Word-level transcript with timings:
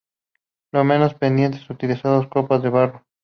Los 0.71 0.83
menos 0.83 1.13
pudientes 1.13 1.69
utilizaban 1.69 2.27
copas 2.27 2.63
de 2.63 2.69
barro. 2.69 3.05